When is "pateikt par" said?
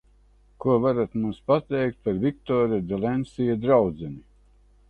1.51-2.19